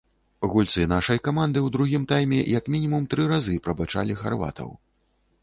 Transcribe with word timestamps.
Гульцы 0.51 0.85
нашай 0.93 1.19
каманды 1.27 1.59
ў 1.63 1.67
другім 1.75 2.07
тайме 2.13 2.39
як 2.57 2.73
мінімум 2.77 3.07
тры 3.13 3.29
разы 3.35 3.61
прабачалі 3.69 4.19
харватаў. 4.25 4.75